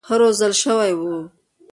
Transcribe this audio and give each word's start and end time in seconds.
ښه 0.07 0.15
روزل 0.21 0.53
شوي 0.63 0.91
وو. 0.99 1.15